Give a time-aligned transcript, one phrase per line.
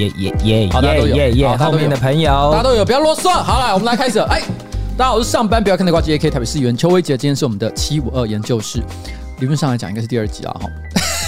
[0.00, 3.28] 耶耶耶，好，大家都有，耶耶，后面的朋友，大家都有，不要啰嗦。
[3.28, 4.18] 好了，我们来开始。
[4.20, 4.40] 哎，
[4.96, 8.82] 大家好，我是上班不要看的挂机 AK 台北市议员邱威杰，今天是我们的七五二研究室，
[9.40, 10.70] 理论上来讲应该是第二集啊，哈。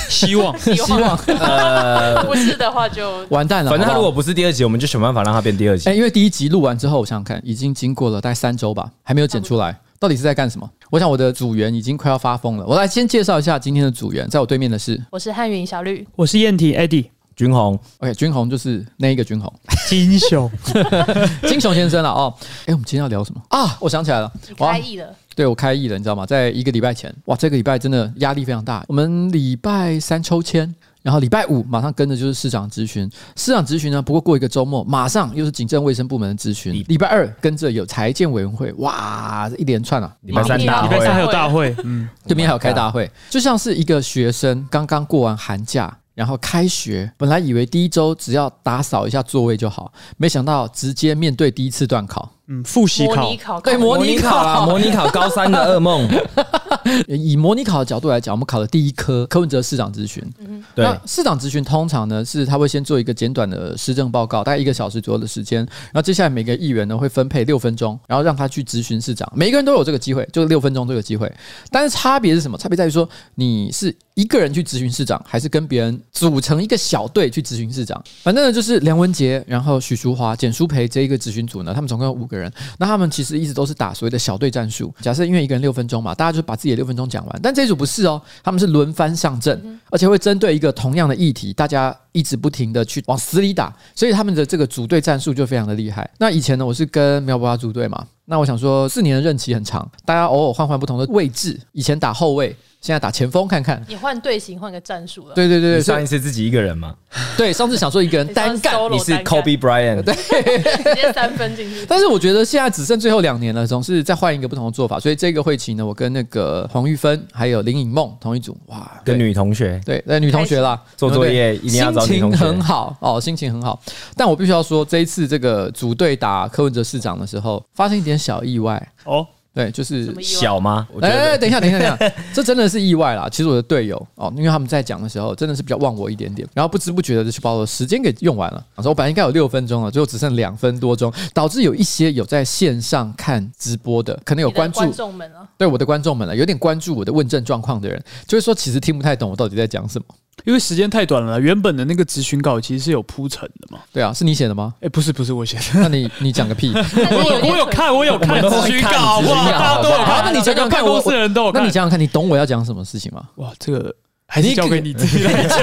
[0.09, 3.71] 希望希望，呃，不是的话就完蛋了。
[3.71, 5.89] 反正他如果不是第二集，我们就想办法让他变第二集。
[5.91, 10.69] 哎，因为第一集录完之后，我想想看，已经经过了大概三周吧，还没有剪出来，到底是在干什么？
[10.91, 12.67] 我想我的组员已经快要发疯了。
[12.67, 19.53] 我来先介绍一下今天的组员，在我对面的是，我是汉云小绿，我是燕婷 Eddie，军红，OK，军红就是那一个军红，
[19.89, 20.51] 金熊，
[21.49, 22.35] 金熊先生了哦。
[22.67, 23.77] 哎，我们今天要聊什么啊？
[23.81, 25.07] 我想起来了，开议了。
[25.35, 26.27] 对，我开议了，你知道吗？
[26.27, 28.85] 在一个礼拜前，哇，这个礼拜真的压力非常大。
[28.87, 33.11] 我们礼拜三抽签，然后礼拜五马上跟着就是市长咨询。
[33.35, 36.85] 市长咨询呢，不过过一个周末，马上又是警政卫生部门的咨询。
[36.87, 40.15] 礼拜二跟着有财建委员会，哇，一连串啊！
[40.21, 45.97] 礼拜三大会，礼拜三还有大会，嗯，对面还有开大会，就像是一个学生刚刚过完寒假。
[46.15, 54.43] 然后开学，本来以为第一周只要打扫一下座位就好，没想到直接面对第一次段考，嗯，复习考，拟考，对，模拟考。
[54.43, 56.09] 啦， 模拟考高三的噩梦。
[57.07, 71.33] 以模拟考的角度来讲，我们考的第一科柯文哲市长咨询，嗯，对，那市长咨询通常呢是他会先做一个简短的施政报告，大概一个小时左右的时间，然后接下来每个议员呢会分配六分钟，然后让他去咨询市长，每一个人都有这个机会，就是六分钟这个机会，
[71.71, 72.59] 但是差别是什么？
[72.59, 78.03] 差别在于说你是一个人去咨询市长，还是跟别人组成一个小队去咨询市长？
[78.23, 82.53] 反正呢，就是梁文杰，然后许淑华、简淑培这一个咨询组呢，他们总共有五个人。
[82.79, 84.93] 那他们其实一直都是打所谓的小队战术。
[85.01, 87.41] 假设因为一个人六分钟嘛，大家就把自己的六分钟讲完。
[87.41, 93.73] 但这一组不是哦，他们是轮番上阵，而且会针对一个同样的议题，大家一直不停的去往死里打。
[93.95, 96.11] 所以他们的这个组队战术就非常的厉害。
[96.19, 98.05] 那以前呢，我是跟苗博雅组队嘛。
[98.25, 101.59] 那我想说，四年的任期很长，大家偶尔换换不同的位置。
[101.73, 102.57] 以前打后卫。
[102.81, 105.35] 现在打前锋看看，你换队形，换个战术了。
[105.37, 106.93] 对对对，上一次自己一个人嘛。
[107.37, 111.87] 对，上次想说一个人单干，你是 Kobe Bryant，对，直接三分进去。
[111.89, 114.99] 但是我觉得现在只剩最后两年了，总是再换一个不同的做法。
[114.99, 122.37] 所以这个会期呢，我跟那个黄玉芬还有林颖梦同一组，哇，跟女同学，对，那女同学啦，做作业一定要找女同学。
[122.37, 123.81] 心情很好哦，心情很好。
[124.17, 129.27] 但我必须要说，这一次这个组队打柯文哲市长的时候，发生一点小意外哦。
[129.55, 130.89] 对，就是小吗？
[131.03, 133.29] 哎，哎，等一下， 等一下，等一下，这真的是意外啦。
[133.31, 138.67] 其实我的队友哦，因为他们在讲的时候，真的是比较忘我一点点，然后不知不觉的就去把我的时间给用完了。
[138.77, 150.07] 我说我本来应该有六分钟了，最后只剩两分多钟，导致有一些有在线上看直播的，可能有关注观众们啊，对我的观众们了，有点关注我的问政状况的人，就是说其实听不太懂我到底在讲什么。
[150.45, 153.79] 因为时间太短了，原本的那个咨询稿其实是有铺陈的嘛。
[153.93, 154.75] 对啊，是你写的吗？
[154.81, 155.63] 哎，不是，不是我写的。
[155.75, 156.73] 那你你讲个屁！
[156.75, 160.25] 我有我有看，我有看咨询稿，哇，大家都有看。
[160.25, 161.63] 那你想想看，公司人都有看。
[161.63, 163.29] 那你想想看，你懂我要讲什么事情吗？
[163.37, 163.95] 哇，这个。
[164.33, 165.59] 还是交给你自己来讲，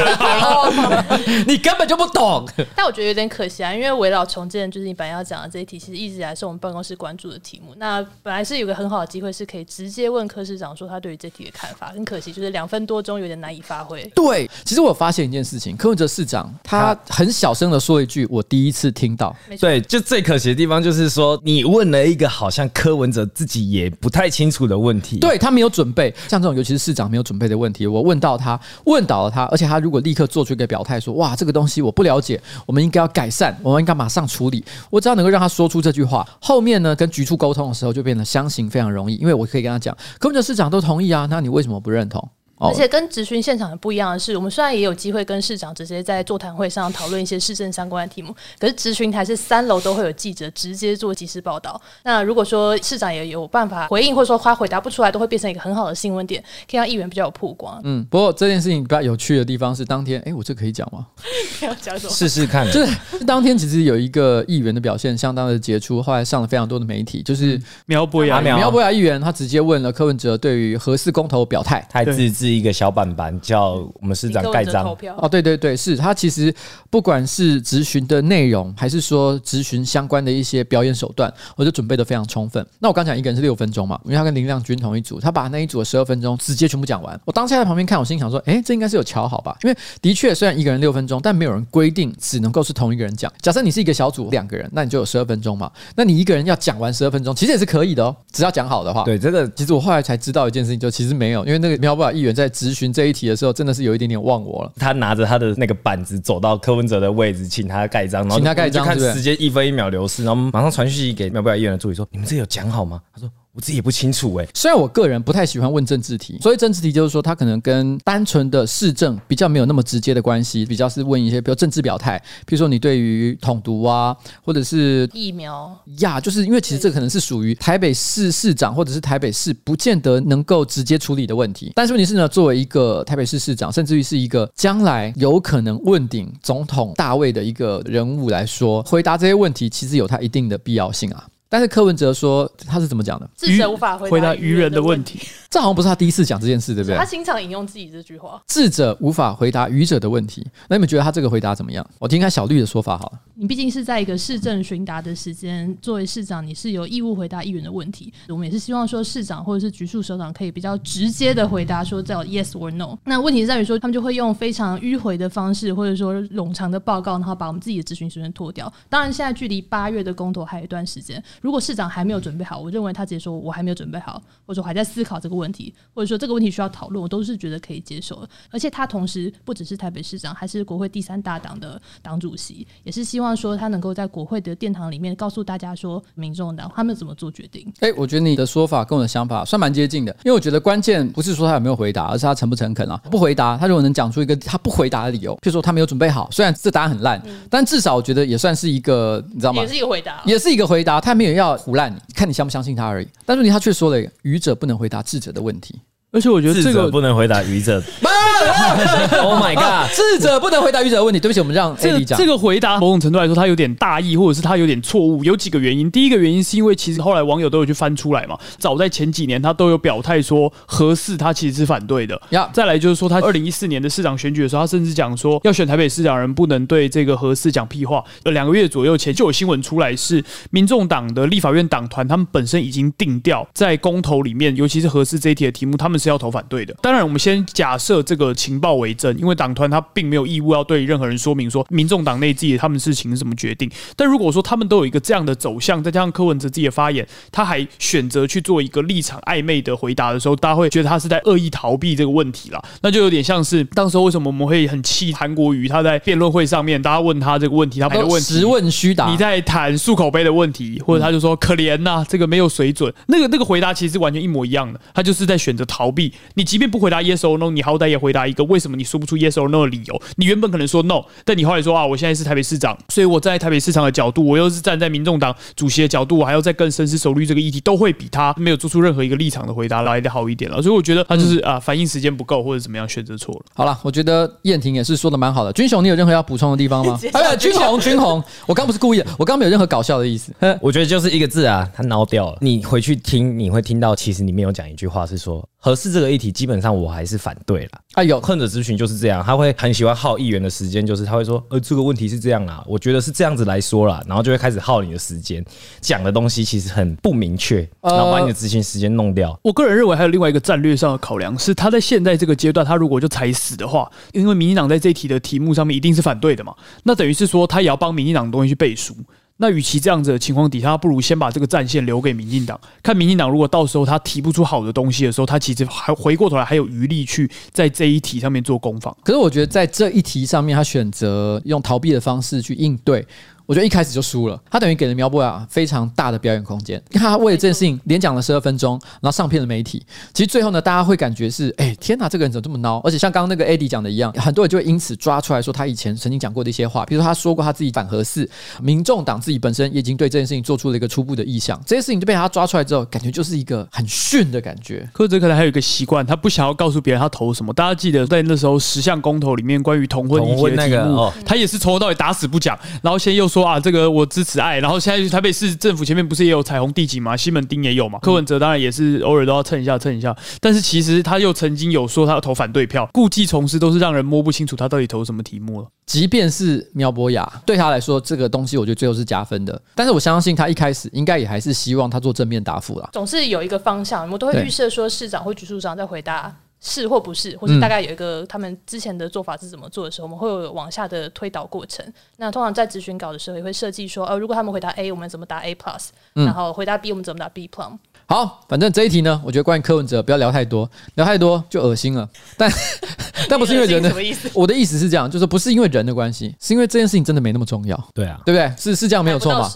[1.47, 2.47] 你根本就不懂。
[2.75, 7.73] 但我觉得有点可惜啊，因为围绕重建就是你本来要讲的这一题，其实一直以来是我们办公室关注的题目。
[7.77, 11.87] 那本来是有个很好的机会，是可以直接问柯市长说他对于这题的看法。
[11.87, 14.03] 很可惜，就是两分多钟有点难以发挥。
[14.13, 19.35] 对，其实我发现一件事情，柯文哲市长他很小声的说一句，我第一次听到。
[19.59, 25.17] 对，就最可惜的地方就是说，你问了一个好像柯文哲自己也不太清楚的问题。
[25.17, 28.58] 对，他没有准备，像这种尤其是市长没有准备的问题，我问到他。
[28.85, 42.29] 问倒了他，而且他如果立刻做出一个表态，说：“哇，这个东西我不了解，我们应该要改善，我们应该马上处理。”我只要能够让他说出这句话，后面呢，跟局处沟通的时候就变得相形非常容易，因为我可以跟他讲，柯文哲市长都同意啊，那你为什么不认同？
[42.59, 51.79] 而且跟质询现场很不一样的是，我们虽然也有机会跟市长直接在座谈会上讨论一些市政相关的题目，可是质询台是三楼都会有记者直接做即时报道。
[52.03, 57.79] 那如果说市长也有办法回应，或者说他回答不出来，都会变成一个很好的新闻点，可以让议员比较有曝光。
[57.83, 61.05] 嗯，不过这件事情比较有趣的地方是，当天哎，我这可以讲吗？
[61.61, 62.13] 要讲什么？
[62.13, 62.69] 试试看。
[62.71, 73.29] 就是当天其实有一个议员的表现相当的杰出，后来上了非常多的媒体，就是苗博雅，苗博雅议员，他直接问了柯文哲对于何四公投表态，他还自制一个小板板。
[73.41, 74.85] 叫我们市长盖章
[75.17, 76.53] 哦，对对对，是他其实
[76.89, 82.63] 不管是咨询的内容，还是说咨询相关的一些表演手段，我就准备的非常充分。
[82.79, 87.19] 那我刚讲一个人是六分钟嘛，因为他跟林亮君同一组，他把那一组的十二分钟直接全部讲完。
[87.25, 89.57] 我当下在旁边看，我心想说，哎，这应该是有巧好吧？
[89.63, 93.31] 因为的确虽然一个人六分钟，但没有人规定只能够是同一个人讲。
[93.41, 95.71] 假设你是一个小组两个人，那你就有十二分钟嘛。
[95.95, 99.03] 那你一个人要讲完十二分钟，其实也是可以的哦，只要讲好的话。
[99.03, 104.71] 对，这个其实我后来才知道一件事情，就其实没有，因为那个苗博雅议员在咨询这一题的时候，真的是有一点点忘我了。
[104.77, 113.29] 他拿着他的那个板子走到柯文哲的位置，请他盖章，然后请他盖章，看时间一分一秒流逝，然后马上传讯息给苗博雅议员的助理说：“你们这有讲好吗？”他说。
[113.53, 114.49] 我自己也不清楚哎、欸。
[114.53, 131.71] 虽然我个人不太喜欢问政治题，所以政治题就是说，它可能跟单纯的市政比较没有那么直接的关系，比较是问一些比如政治表态，比如说你对于统独啊，或者是疫苗呀，就是因为其实这可能是属于台北市市长或者是台北市不见得能够直接处理的问题。
[131.75, 141.25] 但是问题是呢，作为一个台北市市长，甚至于是一个将来有可能问鼎总统大位的一个人物来说，回答这些问题其实有它一定的必要性啊。
[141.49, 143.27] 但是柯文哲说他是怎么讲的？
[143.35, 145.19] 智者无法回答愚人的问题。
[145.49, 146.95] 这好像不是他第一次讲这件事，对不对？
[146.95, 151.83] 他经常引用自己这句话：“智者无法回答愚者的问题。”那你们觉得他这个回答怎么样？
[151.97, 153.19] 我听看小绿的说法好了。
[153.33, 158.13] 你毕竟是在一个市政询答的时间，作为市长，你是有义务回答议员的问题。
[158.27, 162.95] 我们也是希望说，市长或者是局处首长可以比较直接的回答说叫 yes or no。
[163.05, 168.71] 那问题在于说，他们就会用非常迂回的方式，或者说冗长的报告，然后把我们自己的咨询时间拖掉。
[168.87, 171.21] 当然，现在距离八月的公投还有一段时间。
[171.41, 176.19] 如果市长还没有准备好，我认为他直接说我还没有准备好，或者说还在思考这个问题，或者说。
[176.19, 178.29] 这个问题需要讨论，我都是觉得可以接受的。
[178.51, 187.71] 而且他同时不只是台北市长，还是国会第三大党的党主席，也是希望说他能够在国会的殿堂里面告诉大家说，民众党他们怎么做决定。
[187.79, 192.97] 哎，我觉得你的说法跟我的想法算蛮接近的，因为我觉得关键不是说他有没有回答，而是他诚不诚恳啊。
[193.09, 199.61] 不回答，他如果能讲出一个他不回答的理由，譬如说他没有准备好，虽然这答案很烂，嗯、但至少我觉得也算是一个，你知道吗？
[199.61, 200.99] 也是一个回答，也是一个回答。
[200.99, 203.07] 他没有要胡烂你，看你相不相信他而已。
[203.25, 205.79] 但是你他却说了愚者不能回答智者的问题。
[206.11, 207.79] 而且我觉得这个不能回答愚者。
[209.21, 209.91] Oh my god！
[209.93, 211.19] 智者不能回答愚者的问题。
[211.19, 212.17] 对不起，我们让 AD 讲。
[212.17, 215.23] 这个回答某种程度来说，他有点大意，或者是他有点错误。
[215.23, 215.89] 有几个原因。
[215.91, 222.19] 第一个原因是因为其实后来网友都有去翻出来嘛，早在前几年他都有表态说何适他其实是反对的。
[222.29, 228.03] 呀，再来就是说他二零一四年的市长选举的时候，他甚至讲说要选台北市长人不能对这个何适讲屁话。
[228.23, 236.73] 呃，两个月左右前就有新闻出来，是民众党的立法院党团他们本身已经定调在公投里面，尤其是何适这一题的题目，他们是要投反对的。
[236.81, 243.69] 当然，我们先假设这个情报为证，因为党团他并没有义务要对任何人说明说民众党内自己他们事情是怎么决定。
[243.95, 252.63] 但如果说他们都有一个这样的走向，再加上柯文哲自己的发言，他还选择去做一个立场暧昧的回答的时候，大家会觉得他是在恶意逃避这个问题了。
[252.81, 262.93] 那就有点像是当时候为什么我们会很气韩国瑜，他在辩论会上面，大家问他这个问题，他没有问题，实问虚答，你在谈漱口杯的问题，或者他就说可怜呐，这个没有水准。
[263.07, 266.13] 那个那个回答其实是完全一模一样的，他就是在选择逃避。
[266.35, 270.01] 你即便不回答 yes or no，你好歹也回答一个为什么你说不出 yes or no 的理由。
[270.15, 280.61] 你原本可能说 no，但你后来说啊，我现在是台北市长，所以我站在台北市长的角度，我又是站在民众党主席的角度，我还要再更深思熟虑这个议题，都会比他没有做出任何一个立场的回答来的好一点了。
[280.61, 283.41] 所以我觉得他就是啊，反应时间不够或者怎么样选择错了。
[283.53, 285.53] 好了，我觉得燕婷也是说的蛮好的。
[285.53, 286.99] 军雄，你有任何要补充的地方吗？
[287.13, 290.33] 哎呀，军雄，军红，我刚不是故意的，我刚没有任何搞笑的意思。
[290.61, 292.37] 我觉得就是一个字啊，他孬掉了。
[292.41, 295.47] 你回去听，你会听到其实里面有讲一句话是说。
[295.61, 297.71] 合适这个议题，基本上我还是反对了。
[297.95, 305.43] 哎呦，柯文哲质询就是这样，他会很喜欢耗议员的时间，就是他会说，呃，这个问题是这样啊，我觉得是这样子来说啦，然后就会开始耗你的时间，
[305.81, 309.37] 讲的东西其实很不明确，然后把你的咨询时间弄掉。
[309.43, 318.95] 我个人认为还有另外一个战略上的考量是，他在现在这个阶段，他如果就踩死的话，因为民进党在这一题的题目上面一定是反对的嘛，那等于是说他也要帮民进党的东西去背书。
[319.41, 328.95] 那与其这样子的情况底下，不如先把这个战线留给民进党，看民进党如果到时候他提不出好的东西的时候，他其实还回过头来还有余力去在这一题上面做攻防。
[329.01, 333.05] 可是我觉得在这一题上面，他选择用逃避的方式去应对。
[333.49, 336.79] 我觉得一开始就输了，他等于给了苗博雅非常大的表演空间。
[336.91, 339.83] 他为了这件事情连讲了十二分钟，然后上片了媒体。
[340.13, 342.79] 其实最后呢，大家会感觉是，哎，天哪，这个人怎么这么孬？
[342.85, 348.29] 而且像刚刚那个 AD 讲的一样， 很多人就会因此抓出来说他以前曾经讲过的一些话，比如说他说过他自己反核四，
[348.61, 351.59] 民众党自己本身也已经对这件事情做出了一个初步的意向。
[351.65, 354.87] 这些事情就被他抓出来之后，感觉就是一个很逊的感觉。
[354.93, 357.51] 柯哲可能还有一个习惯，他不想要告诉别人他投什么。
[357.51, 364.09] 大家记得在那时候十项公投里面关于同婚议题的题目，哦、他也是从头到尾打死不讲，然后先又说啊，这个我。
[364.09, 367.15] 支持爱，然后现在台北市政府前面不是也有彩虹地景吗？
[367.15, 367.99] 西门町也有嘛。
[367.99, 375.67] 柯文哲当然也是偶尔都要蹭一下蹭一下，但是其实他又曾经有说他要投反对票，故技重施都是让人摸不清楚他到底投什么题目了。
[375.85, 382.89] 即便是苗博雅对他来说，这个东西我觉得最后是加分的，但是我相信他一开始应该也还是希望他做正面答复啦。
[382.91, 386.35] 总是有一个方向，我们都会预设说市长或局处长在回答。
[386.61, 391.85] 是或不是，或是大概有一个他们之前的做法是怎么做的时候，我们会有往下的推导过程。
[392.17, 397.77] 那通常在咨询稿的时候，也会设计说，呃，如果他们回答 A，我们怎么答 A plus，然后回答 B，我们怎么答 B plus。
[398.09, 402.09] 好，反正这一题呢，我觉得关于柯文哲不要聊太多，聊太多就恶心了。
[402.35, 402.51] 但
[403.29, 403.93] 但不是因为人的，
[404.33, 407.79] 我的意思是这样，就是不是因为人的关系，是因为这件事情真的没那么重要。
[407.93, 408.51] 对啊，对不对？
[408.57, 409.47] 是是这样没有错嘛？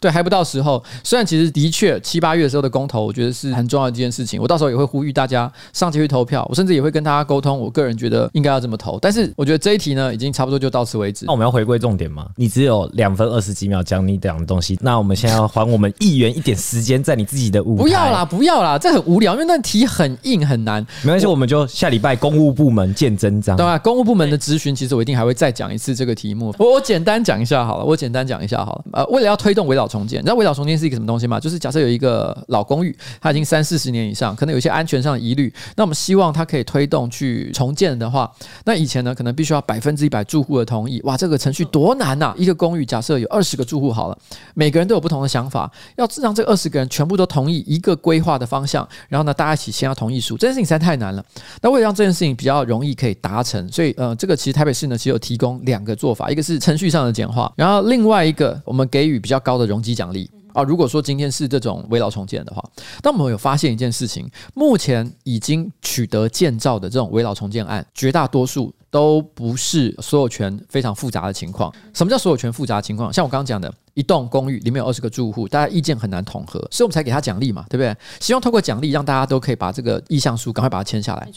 [0.00, 0.82] 对，还不到时候。
[1.04, 4.40] 虽然其实的确七八月的时候的公投，我觉得是很重要的一件事情。
[4.40, 7.58] 我到时候也会呼吁大家上街去投票，我甚至也会跟大家沟通。
[7.58, 8.98] 我个人觉得应该要这么投。
[9.02, 11.26] 但是我觉得这一题呢，已经差不多就到此为止。
[11.26, 12.26] 那我们要回归重点吗？
[12.36, 17.97] 你只有两分二十几秒讲你讲的东西，那我们现在要还我们议员一点时间，在你自己的舞台。
[17.98, 20.84] 不要啦，不要啦，这很无聊，因为那题很硬很难。
[21.02, 23.56] 没关系，我们就下礼拜公务部门见真章。
[23.56, 23.76] 对吧？
[23.78, 26.54] 公务部门的咨询，其实我一定还会再讲一次这个题目。
[26.58, 28.84] 我我简单讲一下好了，我简单讲一下好了。
[28.92, 31.40] 呃，为了要推动围岛重建，你知道围岛重建是一个什么东西吗？
[31.40, 38.30] 就是假设有一个老公寓，它已经三四十年以上，可能有一些安全上的疑虑，那我们希望它可以推动去重建的话，
[38.64, 41.00] 那以前呢，可能必须要百分之一百住户的同意。
[41.04, 42.32] 哇，这个程序多难呐！
[42.36, 44.18] 一个公寓假设有二十个住户好了，
[44.54, 51.24] 每个人都有不同的想法，要让这二十个人全部都同意一个规划的方向，然后呢，大家一起签下同意书，这件事情实在太难了。
[51.60, 60.30] 那为了让这件事情比较容易可以达成，所以呃，这个其实台北市呢，其实有提供两个做法，一个是程序上的简化，然后另外一个我们给予比较高的容积奖励。
[60.58, 62.60] 啊，如果说今天是这种危老重建的话，
[63.04, 71.72] 那我们有发现一件事情，目前已经取得建造的这种危老重建案，绝大多数都不是所有权非常复杂的情况。
[71.94, 73.12] 什么叫所有权复杂情况？
[73.12, 77.96] 像我刚刚讲的，一栋公寓里面有二十个住户，大家意见很难统合，所以我们才给他奖励嘛，对不对？
[78.18, 81.30] 希望透过奖励让大家都可以把这个意向书赶快把它签下来。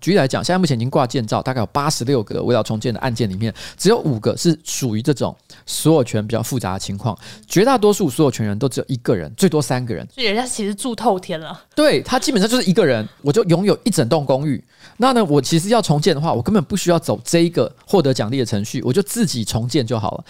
[0.00, 5.34] 举例来讲，现在目前已经挂建造，大概有八十六个围绕重建的案件里面，只有五个是属于这种
[5.64, 7.16] 所有权比较复杂的情况。
[7.46, 10.06] 绝大多数所有权人都只有一个人，最多三个人。
[10.14, 11.58] 所以人家其实住透天了。
[11.74, 14.62] 对，他基本上就是一个人，我就拥有一整栋公寓。
[14.98, 20.24] 那呢，我其实要重建的话，我根本不需要走这一个获得奖励的程序，我就自己重建就好了。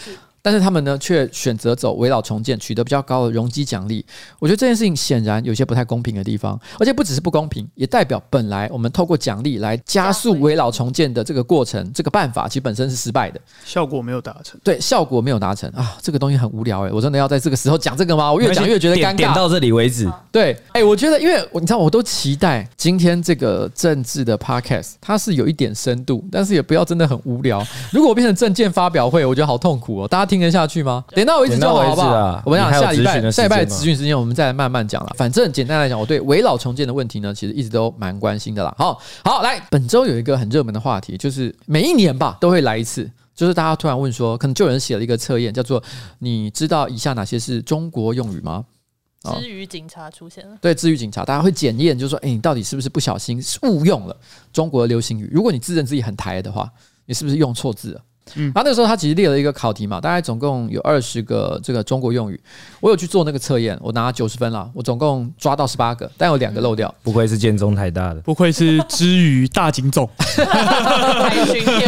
[0.47, 4.07] 但是他们呢，却选择走围绕重建，取得比较高的容积奖励。
[4.38, 14.57] 我觉得这件事情显然有些不太公平的地方，而且不只是不公平，也代表本来我们透过奖励来加速围绕重建的这个过程，这个办法其实本身是失败的，效果没有达成。
[14.62, 15.97] 对，效果没有达成啊！
[16.00, 18.33] 这个东西很无聊诶，我真的要在这个时候讲这个吗？
[18.33, 19.17] 我越讲越觉得尴尬。
[19.17, 20.09] 点到这里为止。
[20.31, 27.67] 对，哎，我觉得，因为你知道，我都期待今天这个政治的 podcast，它是有一点深度，但是也不要真的很无聊。
[27.91, 30.36] 如果我变成政见发表会，我觉得好痛苦哦，大家听。
[30.37, 31.05] 听得下去吗？
[31.14, 32.43] 点到为止就好，好不好？
[32.45, 35.12] 我们讲下礼拜下礼拜的资讯时间，我们再来慢慢讲了。
[35.16, 38.75] 反正简单来讲，我对围老重建的问题呢，其实一直都蛮关心的啦。
[38.78, 45.83] 好，好，来，本周有一个很热门的话题，就是每一年吧都会来一次，就是大家突然问说，可能就有人写了一个测验，叫做
[46.21, 48.64] “你知道以下哪些是中国用语吗？”
[49.40, 54.16] 至于警察出现了，对，至于警察，大家会检验，就是说，哎，你到底是不是不小心误用了
[54.52, 55.28] 中国的流行语？
[55.33, 56.71] 如果你自认自己很台的话，
[57.07, 58.00] 你是不是用错字了？
[58.35, 62.40] 嗯，然后那个时候他其实列了一个考题嘛，大概总共有二十个这个中国用语，
[62.80, 70.09] 我有去做那个测验，我拿九十分了，我总共抓到十八个，但有两个漏掉，不愧是建中台大的，不愧是支语大警总。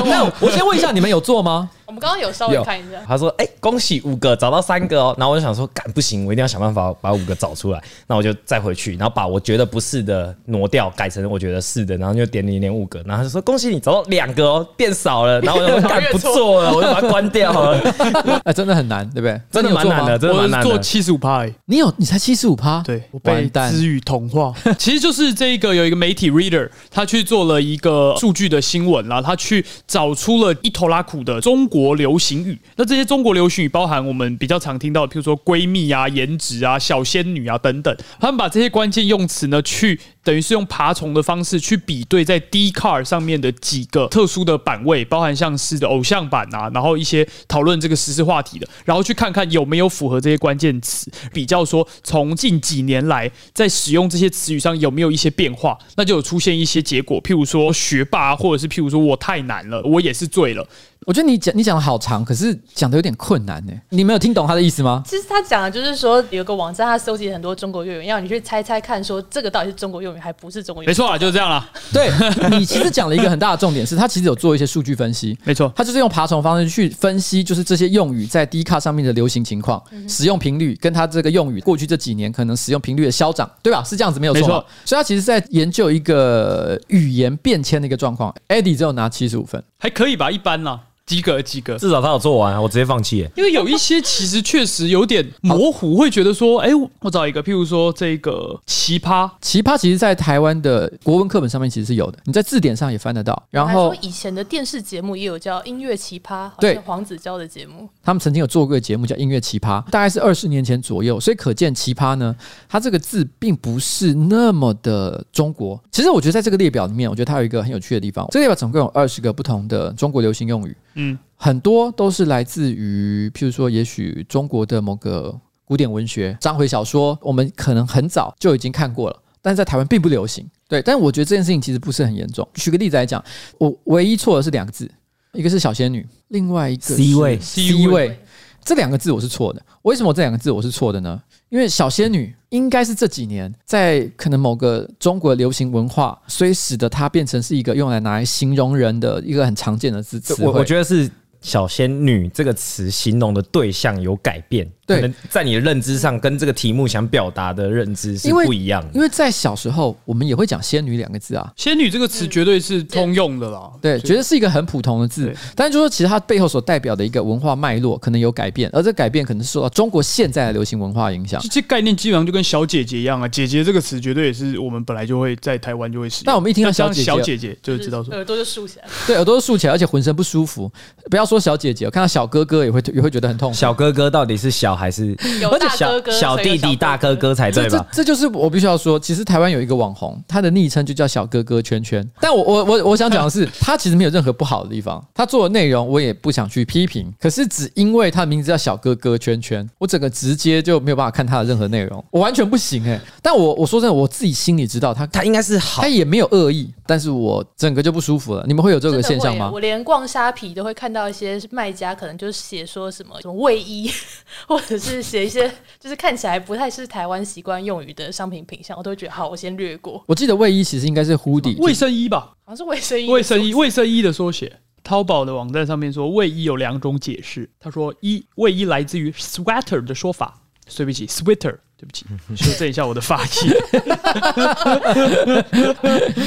[0.07, 1.69] 那我先问一下，你们有做吗？
[1.87, 12.99] 我们刚刚有稍微看一下，他说：“哎、欸，恭喜五个找到三个哦。”然后我就想说：“干不行，我一定要想办法把五个找出来。”那我就再回去，然后把我觉得不是的挪掉，改成我觉得是的，然后就点零点五个。
[13.07, 16.28] 然后他就说：“恭喜你找到两个哦，变少了。”然后我就说：“干不错
[16.63, 17.79] 了，我就把它关掉了。
[18.45, 19.41] ”哎，真的很难，对不对？
[19.51, 20.69] 真的蛮难的，真的蛮难的。
[20.69, 21.93] 我做七十五趴，你有？
[21.97, 22.83] 你才七十五趴？
[22.83, 24.53] 对，我被词语同化。
[24.79, 32.59] 其实就是这个有一个媒体 reader，他去做了一个数据的新闻，然后他去找出了一头拉苦的中国流行语。
[32.77, 37.95] 那这些中国流行语包含我们比较常听到的，譬如说闺蜜啊、颜值啊、小仙女啊等等。
[38.21, 60.67] 他们把这些关键用词呢，去等于是用爬虫的方式去比对在 Dcard 上面的几个特殊的版位，包含像是的偶像样板啊，然后一些讨论这个时事话题的，然后去看看有没有符合这些关键词，比较说从近几年来在使用这些词语上有没有一些变化，那就有出现一些结果，譬如说学霸，或者是譬如说我太难了，我也是醉了。
[61.07, 63.73] 我觉得你讲你讲的好长，可是讲的有点困难呢。
[63.91, 65.03] 你没有听懂他的意思吗？
[65.07, 70.91] 其实他讲的就是说，有个网站，他收集很多中国用语，要你去猜猜看，说这个到底是中国用语还不是中国用语。
[70.91, 71.67] 没错啊，就是这样了。
[71.93, 72.11] 对，
[72.51, 75.39] 你其实讲了一个很大的重点，是他其实有做一些数据分析。
[75.45, 83.83] 没错，他就是用爬虫方式去分析，就是这些用语在 Dcard 上面的流行情况、使用频率，跟他这个用语过去这几年可能使用频率的消长，对吧？
[83.83, 88.35] 是这样子没有错，所以他其实在研究一个语言变迁的一个状况。
[88.49, 90.81] Eddie 只有拿七十五分，还可以吧，一般啦。
[91.09, 91.77] 及格及格。
[91.79, 93.31] 至少他有做完啊，我直接放弃耶。
[93.35, 96.69] 因为有一些其实确实有点模糊，会觉得说，哎，
[97.01, 103.43] 我找一个，譬如说这个奇葩，奇葩其实在台湾的国文课本上面其实是有的，你在字典上也翻得到。
[103.51, 112.37] 然后以前的电视节目也有叫音乐奇葩，对黄子佼的节目，他们曾经有做过一个节目叫音乐奇葩，大概是二十年前左右，所以可见奇葩呢，
[112.69, 115.81] 它这个字并不是那么的中国。
[115.91, 120.77] 其实我觉得在这个列表里面，我觉得它有一个很有趣的地方，这个列表总共有二十个不同的中国流行用语。
[121.01, 130.45] 嗯，很多都是来自于，譬如说，也许中国的某个古典文学、章回小说，我们可能很早就已经看过了，但是在台湾并不流行。
[130.69, 132.47] 对，但我觉得这件事情其实不是很严重。
[132.55, 133.25] 举个例子来讲，
[133.59, 134.91] 我唯一错的是两个字，
[135.33, 138.21] 一个是小仙女，另外一个是 C 位，C 位，
[138.69, 139.63] 这两个字我是错的。
[139.81, 141.19] 为什么这两个字我是错的呢？
[141.49, 150.45] 因为小仙女应该是这几年在可能某个中国流行文化，所以使得它变成是一个用来拿来形容人的一个很常见的字词。
[150.45, 154.71] 我我觉得是小仙女这个词形容的对象有改变。
[154.87, 158.89] 对，可能在你的认知上，跟这个题目想表达的认知是不一样的。
[158.95, 163.71] 因为在小时候，我们也会讲“仙女”两个字啊，“仙女”这个词绝对是通用的啦。
[163.83, 165.31] 对，绝对是一个很普通的字。
[165.55, 171.39] 但是就说，其实它背后所代表的一个文化脉络可能有改变，而这改变可能是受到中国现在的流行文化影响。
[171.51, 176.23] 这概念基本上就跟“小姐姐”一样啊，“姐姐”这个词绝对也是我们本来就会在台湾就会使用。
[176.25, 180.73] 但我们一听到“小姐姐”，小姐姐就知道说耳朵就竖起来，对，耳朵竖起来，而且浑身不舒服。
[181.11, 183.53] 不要说小姐姐，我看到小哥哥也会也会觉得很痛。
[183.53, 185.15] 小哥哥到底是小还是？
[185.61, 187.87] 大哥哥小，小弟弟、大哥哥才对吧？
[187.93, 192.09] 这这就是我必须要说，其实台湾有一个网红，他的昵称就叫小哥哥圈圈。
[192.21, 197.13] 但我我我我想讲的是， 他其实没有任何不好的地方，他做的内容我也不想去批评。
[197.21, 203.01] 可是只因为他的名字叫小哥哥圈圈，我整个直接就没有办法看他的任何内容，我完全不行哎、欸。
[203.23, 208.45] 但我我说真的，我自己心里知道他他应该是好，他也没有恶意，但是我整个就不舒服了。
[208.47, 209.51] 你们会有这个现象吗？
[209.53, 213.91] 我连逛虾皮都会看到一些卖家可能就写说什么什么卫衣，
[214.47, 216.39] 或者是写一些 就是看起来。
[216.39, 220.03] 不太是台湾习惯用语的商品品相，我都会觉得好，我先略过。
[220.07, 222.35] 我记得卫衣其实应该是 hoodie 卫生衣吧？
[222.45, 224.61] 好像是卫生衣，卫生衣，卫生衣的缩写。
[224.85, 227.51] 淘宝的网站上面说，卫衣有两种解释。
[227.61, 230.41] 他说，一卫衣来自于 sweater 的说法，
[230.75, 232.05] 对不起，sweater，对不起，
[232.35, 233.31] 修正一下我的发音。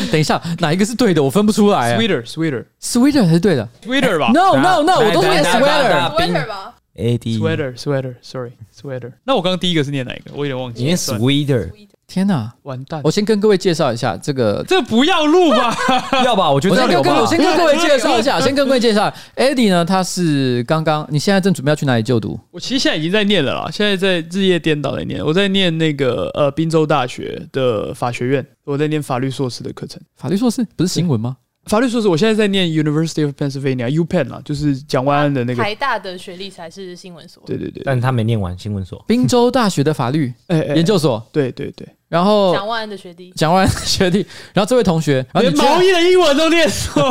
[0.09, 1.21] 等一下，哪一个是对的？
[1.21, 1.97] 我分不出来。
[1.99, 10.31] sweater，sweater，sweater 才是对的，sweater 吧？No，No，No，我都是念 sweater，sweater 吧？A D sweater sweater sorry sweater，那我刚刚第一个是念哪一个？
[10.33, 10.83] 我有点忘记。
[10.83, 11.69] 念 sweater，
[12.11, 12.99] 天哪，完蛋！
[13.05, 15.73] 我先跟各位介绍一下这个，这个不要录吧？
[16.25, 16.51] 要吧？
[16.51, 17.21] 我觉得要留吧。
[17.21, 22.37] 我先跟各位介绍一下， 先跟各位介绍，Eddie 呢，他是刚刚，你现在正准备要去哪里就读？
[22.51, 25.25] 我其实现在已经在念了啦，现在在日夜颠倒在念。
[25.25, 30.01] 我在念那个呃宾州大学的法学院，我在念法律硕士的课程。
[30.17, 31.37] 法律硕士不是新闻吗？
[31.67, 37.41] 法律硕士，我现在在念 University of Pennsylvania UPenn 啦，就是蒋万安的那个台大的学历才是新闻所。
[37.45, 41.25] 对对对，但是他没念完新闻所，宾州大学的法律研究所。
[41.31, 41.87] 对对对。
[42.11, 44.17] 然后蒋万安的学弟，蒋万安的学弟，
[44.53, 47.01] 然后这位同学，连毛衣的英文都念错，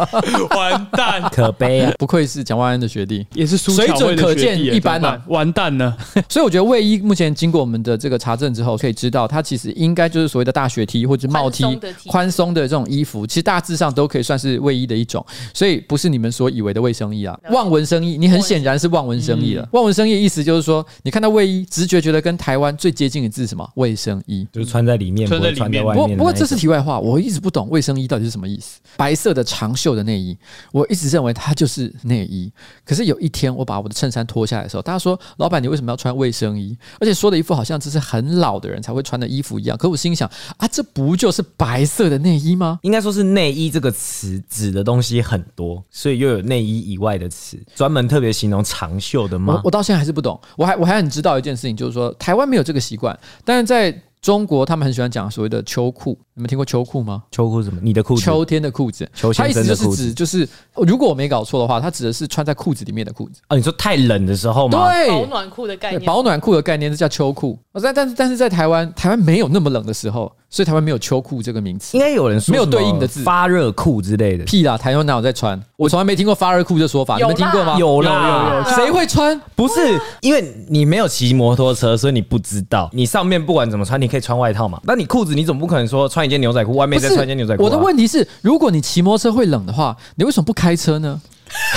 [0.56, 1.92] 完蛋，可悲啊！
[1.98, 5.94] 不愧是蒋万安的学弟，也是水准可见一般啊，完蛋了。
[6.26, 19.68] 所以我觉得卫衣目前经过我们的这个查证之后，可以知道它其实应该就是所谓的大学 T 或者帽 T，宽松的这种衣服，其实大致上都可以算是卫衣的一种，所以不是你们所以为的卫生衣啊，望文生义，你很显然是望文生义了。
[19.72, 23.68] 望文生义意思就是说，你看到卫衣，直觉觉得跟台湾最接近的字是什么？
[23.74, 25.26] 卫生衣，就是穿在里面。
[25.26, 28.80] 穿在里面，不过不过这是题外话，我一直不懂卫生衣到底是什么意思。
[28.96, 30.36] 白色的长袖的内衣，
[30.72, 32.50] 我一直认为它就是内衣。
[32.84, 39.76] 可是有一天我把我的衬衫脱下来的时候，大家说：“老板，你为什么要穿卫生衣？”而且说的一副好像这是很老的人才会穿的衣服一样。
[39.76, 42.78] 可我心想啊，这不就是白色的内衣吗？
[42.82, 49.54] 应该说是内衣这个词指的东西很多，所以又有内衣以外的词，专门特别形容长袖的吗？
[49.54, 50.40] 我，我到现在还是不懂。
[50.56, 54.02] 我还我还很知道一件事情，就是说台湾没有这个习惯，但是在。
[54.20, 57.22] 中国他们很喜欢讲所谓的秋裤，你们听过秋裤吗？
[57.30, 57.78] 秋裤什么？
[57.80, 58.22] 你的裤子？
[58.22, 59.08] 秋天的裤子。
[59.14, 59.62] 秋天的裤子。
[59.62, 63.40] 它意思就是指，就是如果我没搞错的话，它指的是穿在裤子里面的裤子。
[63.46, 64.90] 啊，你说太冷的时候吗？
[64.92, 66.04] 对，保暖裤的概念。
[66.04, 67.58] 保暖裤的概念是叫秋裤。
[67.82, 70.32] 但但是但是在台湾，台湾没有那么冷的时候。
[70.48, 74.44] 所以台湾没有秋裤这个名词，应该有人说没有对应的字，发热裤之类的。
[74.44, 75.60] 屁啦，台湾哪有在穿？
[75.76, 77.76] 我从来没听过发热裤这说法，你们听过吗？
[77.76, 78.76] 有啦，有有。
[78.76, 79.38] 谁会穿？
[79.56, 82.88] 不是因为你没有骑摩托车，所以你不知道。
[82.92, 84.80] 你上面不管怎么穿，你可以穿外套嘛。
[84.84, 87.64] 那你裤子你总不可能说穿一件牛仔裤，外面再穿一件牛仔裤。
[87.64, 91.20] 我的问题是，如果你骑摩托车会冷的话，你为什么不开车呢？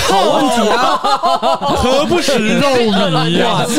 [0.09, 0.97] 好问题啊！
[1.77, 3.65] 何不食肉糜呀？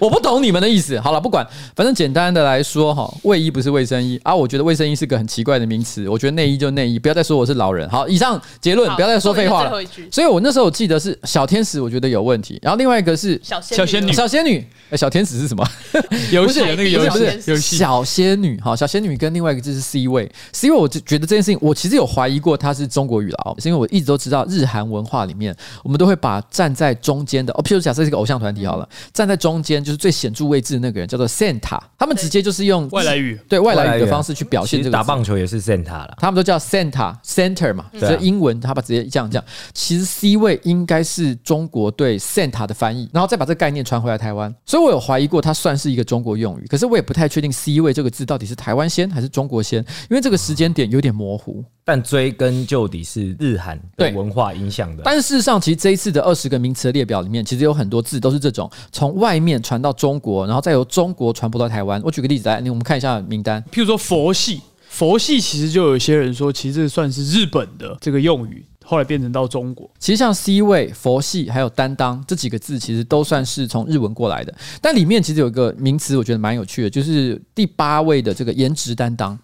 [0.00, 0.98] 我不懂你们的意思。
[1.00, 4.34] 好了，不管，反正简单的来说哈，卫衣不是卫生衣啊。
[4.34, 6.08] 我觉得卫生衣是个很奇怪的名词。
[6.08, 7.88] 我觉得内衣就内衣，不要再说我是老人。
[7.88, 9.72] 好，以上结论，不要再说废话了。
[10.10, 12.58] 所以我那时候我记得是小天使，我觉得有问题。
[12.62, 14.64] 然后另外一个是小小仙女，小仙女。
[14.90, 15.66] 哎，小天使是什么？
[16.32, 17.76] 游戏那个游戏游戏。
[17.76, 34.90] 小仙女，好，小仙女跟另外一个字是 C 位，C 位，我就觉得这件事情，我其实有怀疑过它是中国语了，是因为我一直都知道日韩文化里面，我们都会把站在中间的，哦，譬如假设是一个偶像团体好了，站在中间就是最显著位置的那个人叫做 Santa，他们直接就是用外来语，对外来语的方式去表现这个。
[34.90, 45.52] 打棒球也是 Santa 了，他们都叫 Santa Center 嘛，所以英文他把直接这样讲，其实 C 位应该是中国对 Santa 的翻译，然后再把这个概念传回来台湾，所以我有怀疑过它。
[45.58, 51.64] 算是一个中国用语，可是我也不太确定 “C 位”这个字到底是台湾先还是中国先，因为这个时间点有点模糊。
[51.88, 55.02] 但追根究底是日韩对文化影响的。
[55.02, 61.98] 但事实上，其实这一次的二十个名词的列表里面，其实有很多字都是这种从外面传到中国，然后再由中国传播到台湾。
[62.04, 68.62] 我举个例子来，你我们看一下名单，譬如说佛系，佛系其实就有些人说，其实这算是日本的这个用语。
[68.84, 74.54] 后来变成到中国，其实像 C 位、佛系还有担当这几个字，其实都算是从日文过来的。
[74.80, 79.38] 但里面其实有一个名词，我觉得蛮有趣的，就是第八位的这个颜值担当。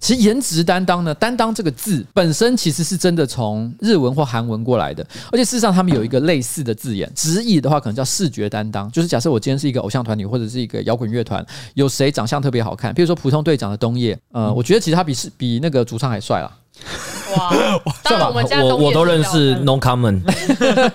[0.00, 8.90] 其实颜值担当呢，担当这个字本身其实是真的从日文或韩文过来的，而且事实上他们有一个类似的字眼，直译的话可能叫视觉担当。
[8.90, 16.50] 就是假设我今天是一个偶像团体或者是一个摇滚乐团，有谁长相特别好看，比如说普通队长的东野，呃，我觉得其实他比是比那个主唱还帅啦。
[17.36, 17.50] 哇！
[18.02, 20.20] 当然我们家我我都认识 No Common，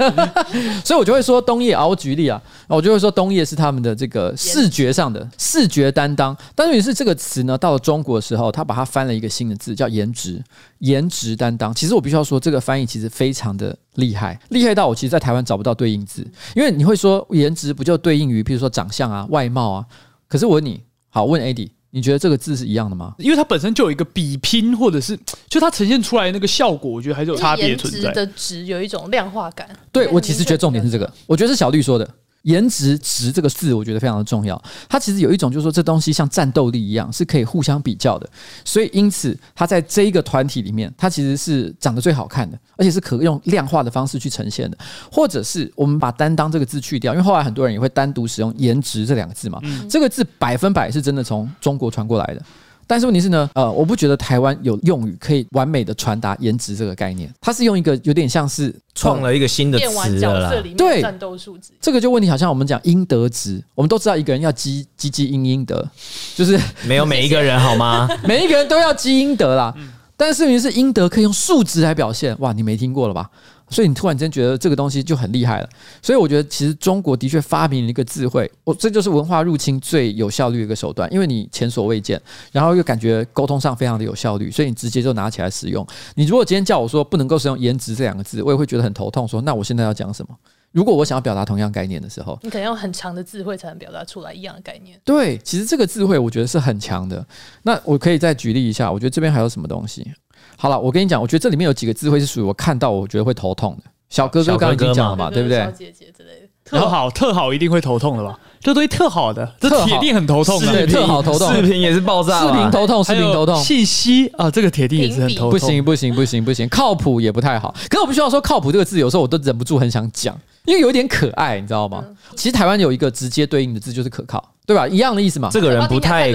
[0.84, 1.88] 所以我就会说东叶啊。
[1.88, 6.36] 我举例啊，我就会说东叶是他们的这个视觉上的视觉担当。
[6.54, 10.44] 但是，是这个词呢，到了中国的时候，他把它翻了一个新的字，叫颜值。
[10.80, 16.22] 颜值担当，其实我必须要说，这个翻译其实非常的厉害，厉害到我其实，在台湾找不到对应字，
[16.54, 19.86] 因为你会说颜值不就对应于，譬如说长相啊、外貌啊？
[20.28, 21.70] 可是我问你，好问 AD。
[21.96, 23.16] 你觉得这个字是一样的吗？
[23.18, 28.12] 因为它本身就有一个比拼，或者是 就它呈现出来那个效果，我觉得还是有差别存在。
[28.12, 29.66] 的值有一种量化感。
[29.94, 32.06] 对，我其实觉得重点是这个，我觉得是小绿说的。
[32.46, 34.60] 颜值值这个字，我觉得非常的重要。
[34.88, 38.30] 它其实有一种，就是说这东西像战斗力一样，是可以互相比较的。
[38.64, 44.78] 所以因此，它在这一个团体里面，它其实是长得最好看的，而且是可用量化的方式去呈现的。
[45.12, 49.60] 或者是我们把担当这个字去掉，因为后来很多人也会单独使用颜值这两个字嘛。
[49.90, 52.42] 这个字百分百是真的从中国传过来的。
[52.88, 57.32] 但是问题是呢，呃，我不觉得台湾有用语可以完美的传达颜值这个概念。
[57.42, 60.54] 它是用一个有点像是创了一个新的词了啦。
[60.78, 61.72] 对，战斗数值。
[61.82, 65.88] 这个就问题，好像我们讲应得值，我们都知道一个人要积积积阴阴德，
[66.36, 68.08] 就是 没有每一个人好吗？
[68.24, 69.74] 每一个人都要积阴德啦。
[70.18, 73.30] 但是问题是阴德可以用数值来表现，哇，你没听过了吧？
[73.76, 75.70] 所以你突然间觉得这个东西就很厉害了，
[76.02, 82.22] 所以我觉得其实中国的确发明了一个智慧，我这就是文化入侵最有效率的一个手段，因为你前所未见，
[82.54, 85.86] 然后又感觉沟通上非常的有效率，所以你直接就拿起来使用。
[86.16, 89.28] 你如果今天叫我说不能够使用“颜值”这两个字，我也会觉得很头痛。
[89.28, 90.34] 说那我现在要讲什么？
[90.72, 94.98] 如果我想要表达同样概念的时候，你可能用很强的智慧才能表达出来一样的概念。
[95.04, 97.26] 对，其实这个智慧我觉得是很强的。
[97.64, 100.10] 那我可以再举例一下，我觉得这边还有什么东西？
[100.58, 103.92] 好了，我跟你讲，我觉得这里面有几个智慧是属于我看到我觉得会头痛的。
[104.10, 105.60] 小哥哥刚刚已经讲了嘛，对不对？
[105.60, 108.40] 小姐姐之类的，特好特好一定会头痛的吧？
[108.62, 111.54] 这东西特好的，这铁定很头痛的，对，特好头痛。
[111.54, 113.56] 视频也是爆炸，视频头痛，视频头痛。
[113.58, 115.52] 信息啊，这个铁定也是很头痛。
[115.52, 117.74] 不行不行不行不行，靠谱也不太好。
[117.90, 122.04] 可是我不需要说靠谱这个字，有时候我都忍不住很想讲，因为有点可爱，你知道吗？
[122.36, 124.44] 其实台湾有一个直接对应的字就是可靠。
[124.68, 124.88] 对吧？
[124.88, 125.48] 一样的意思嘛。
[125.52, 126.32] 这个人不太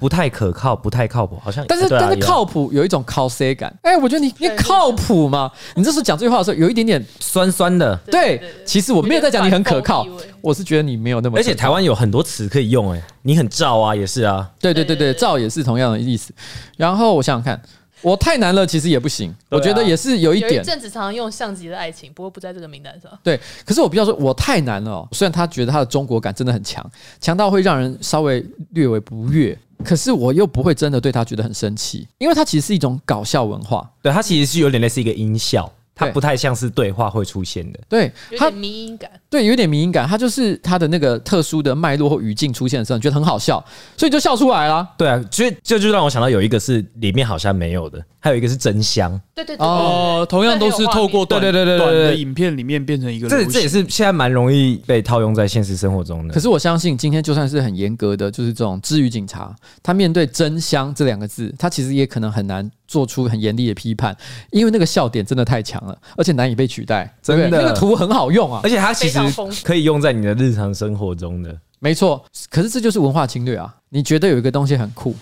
[0.00, 1.62] 不太可靠，不太靠谱，好像。
[1.68, 3.70] 但是但是靠谱有一种靠 C 感。
[3.82, 5.52] 哎，我觉得你你靠谱吗？
[5.74, 7.94] 你这时候讲这句话的时候，有一点点酸酸的。
[8.10, 10.06] 对，其实我没有在讲你很可靠，
[10.40, 11.36] 我是觉得你没有那么。
[11.36, 14.50] 而且台湾有很多词可以用，哎，你很照啊，也是啊。
[14.58, 16.32] 对对对对，照也是同样的意思。
[16.78, 17.60] 然后我想想看。
[18.06, 19.34] 我太难了，其实也不行。
[19.50, 20.62] 我觉得也是有一点。
[20.62, 23.10] 阵子常常用相机的爱情，不过不在这个名单上。
[23.20, 25.08] 对，可是我比较说，我太难了。
[25.10, 26.88] 虽然他觉得他的中国感真的很强，
[27.20, 33.90] 强到会让人稍微略微不悦，可是我又不会真的对他觉得很生气，因为它其实是一种搞笑文化。
[34.00, 35.68] 对，它其实是有点类似一个音效。
[35.98, 40.06] 它不太像是对话会出现的，对，它迷因感，对，有点迷因感。
[40.06, 43.64] 它就是它的那个特殊的脉络或语境出现的时候，你觉得很好笑，
[43.96, 44.86] 所以就笑出来了。
[44.98, 49.08] 对啊，所以这就让我想到有一个是里面好像没有的，还有一个是真香。
[49.36, 56.34] 对对对哦，同样都是透过短对对对对对短的影片里面变成一个这这也是现在蛮容易被套用在现实生活中的。
[56.34, 64.16] 可是我相信，今天就算是很严格的，就是这种治愈警察，他面对“真香”这两个字，他其实也可能很难做出很严厉的批判，
[64.50, 67.14] 因为那个笑点真的太强了，而且难以被取代。
[67.22, 69.18] 真的，那个图很好用啊，而且它其实
[69.62, 71.56] 可以用在你的日常生活中的。
[71.78, 73.72] 没错，可是这就是文化侵略啊！
[73.90, 75.14] 你觉得有一个东西很酷，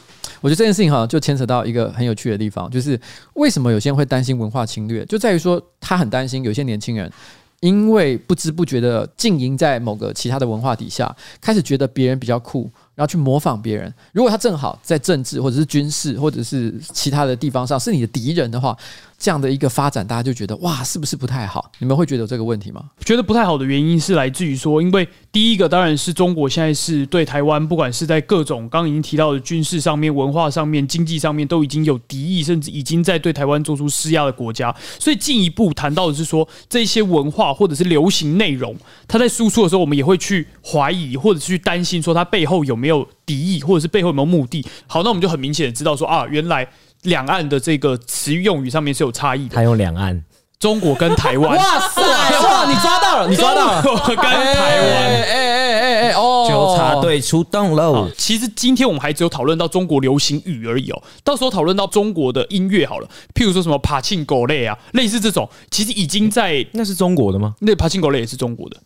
[0.44, 3.00] 我觉得这件事情哈就牵扯到一个很有趣的地方，就是
[3.32, 7.10] 为什么有些人会担心文化侵略，就在于说他很担心有些年轻人
[7.60, 13.90] 因为不知不觉的浸淫在某个其他的文化底下，开始觉得别人比较酷，然后去模仿别人。
[14.12, 18.76] 如果他正好在政治或者是军事或者是其他的地方上是你的敌人的话。
[19.18, 21.70] 这样的一个发展，大家就觉得哇，是不是不太好？
[21.78, 22.90] 你们会觉得这个问题吗？
[23.04, 34.74] 觉得不太好的原因是来自于说，因为第一个当然是中国现在是对台湾，不管是在各种刚刚已经提到的军事上面、文化上面、经济上面，都已经有敌意，甚至已经在对台湾做出施压的国家。
[34.98, 38.76] 所以进一步谈到的是说，这些文化或者是流行内容，
[39.08, 44.64] 它在输出的时候，我们也会去怀疑或者是去担心，说它背后有没有敌意，或者是背后有没有目的。
[44.86, 46.68] 好，那我们就很明显的知道说啊，原来。
[47.04, 49.54] 两岸的这个词语用语上面是有差异的。
[49.54, 50.22] 他用两岸，
[50.58, 51.56] 中国跟台湾。
[51.56, 52.02] 哇塞！
[52.02, 53.82] 哇，你抓到了，你抓到了。
[53.82, 54.46] 中国跟台湾。
[54.46, 56.46] 哎哎哎哎哎哦！
[56.48, 58.08] 纠察队出动喽。
[58.16, 61.02] 其实今天我们还只有讨论到中国流行语而已哦。
[61.22, 66.64] 到时候讨论到中国的音乐好了，譬如说什么爬庆狗类啊，类似这种，其实已经在。
[66.72, 67.54] 那是中国的吗？
[67.60, 68.76] 那爬庆狗类也是中国的。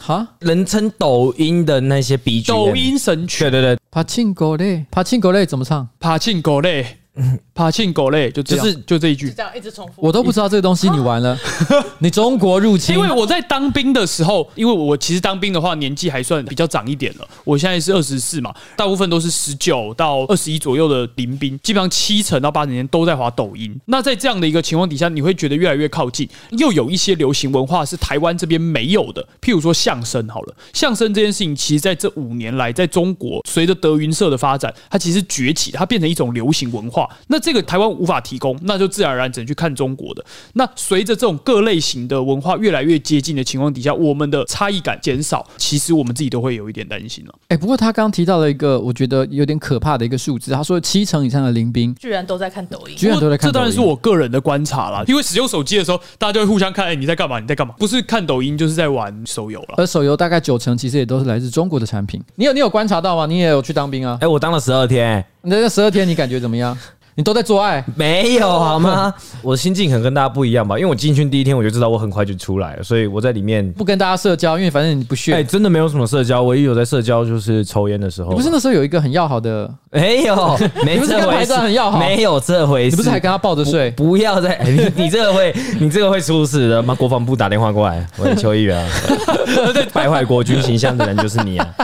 [0.00, 2.46] 哈，人称抖音的那些 BGM。
[2.46, 3.40] 抖音神曲。
[3.44, 3.78] 对对对。
[3.90, 5.88] 爬庆狗类，爬庆狗类怎么唱？
[5.98, 6.97] 爬庆狗类。
[7.54, 9.94] 爬进狗类，就就是就这一句，这样一直重复。
[9.96, 11.36] 我都不知道这个东西，你玩了，
[11.98, 12.94] 你中国入侵。
[12.94, 23.76] 因为我在当兵的时候，因为我其实当兵的话年纪还算比较长一点了，我现在是二十四嘛，大部分都是十九到二十一左右的临兵，基本上七成到八成年都在滑抖音。
[23.86, 37.07] 那在这样的一个情况底下，你会觉得越来越靠近，又有一些流行文化是台湾这边没有的，譬如说相声好了，相声这件事情，其实在这五年来，在中国随着德云社的发展，它其实崛起，它变成一种流行文化。
[37.28, 40.24] 那这个台湾无法提供，那就自然而然只能去看中国的。
[40.54, 47.34] 那随着这种各类型的文化越来越接近的情况底下，我们的差异感减少，其实我们自己都会有一点担心了。
[47.48, 53.52] 哎，不过他刚刚提到了一个我觉得有点可怕的一个数字，他说七成以上的临兵居然都在看抖音，居然都在看抖音。
[53.52, 57.38] 这当然是我个人的观察啦，因为使用手机的时候，大家就会互相看，哎，你在干嘛？
[57.40, 57.74] 你在干嘛？
[57.78, 59.74] 不是看抖音，就是在玩手游了。
[59.76, 62.22] 而手游大概九成其实也都是来自中国的产品。
[62.36, 63.26] 你有你有观察到吗？
[63.26, 64.18] 你也有去当兵啊？
[64.20, 65.24] 哎，我当了十二天。
[65.42, 66.76] 你在这十二天，你感觉怎么样？
[67.18, 67.84] 你都在做爱？
[67.96, 69.12] 没有好吗？
[69.42, 75.34] 我的心境可能跟大家不一样吧，因为我进去第一天我就知道我很快就出来了，所以我在里面不跟大家社交，因为反正你不屑。
[75.34, 78.30] 哎，真的没有什么社交，唯一有在社交就是抽烟的时候。
[78.30, 79.68] 你不是那时候有一个很要好的？
[79.90, 81.00] 没有， 没这回事。
[81.00, 81.98] 你不是跟排长很要好？
[81.98, 82.90] 没有这回事。
[82.90, 83.90] 你不是还跟他抱着睡？
[83.90, 86.80] 不要再， 你你这个会，你这个会出事的。
[86.80, 88.88] 妈，国防部打电话过来，我是邱议员啊，
[89.92, 91.74] 败坏国军形象的人就是你啊。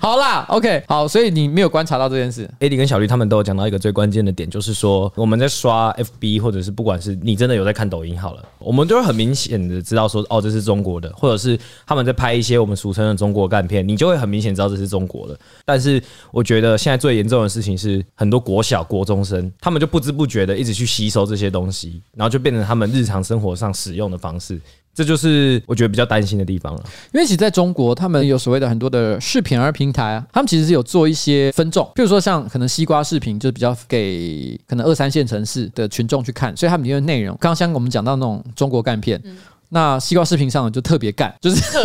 [0.00, 2.48] 好啦，OK，好，所以你没有观察到这件事。
[2.60, 5.12] AD 跟小绿他们都有讲到一个最关键的的点，就是说。
[5.16, 15.38] 我们在刷 FB，或者是不管是你真的有在看抖音好了，我们都会很明显的知道说，哦，这是中国的，或者是他们在拍一些我们俗称的中国干片，你就会很明显知道这是中国的。
[15.64, 24.60] 但是我觉得现在最严重的事情是，很多国小、国中生，他们就不知不觉的一直去吸收这些东西，然后就变成他们日常生活上使用的方式。
[24.98, 26.82] 这就是我觉得比较担心的地方了，
[27.14, 39.22] 因为其实在中国，他们有所谓的很多的视频儿平台啊，他们其实是有做一些分众，比如说像可能西瓜视频，就比较给可能二三线城市的群众去看，所以他们里面的内容，刚刚像我们讲到那种中国干片，
[39.68, 41.84] 那西瓜视频上就特别干，就是特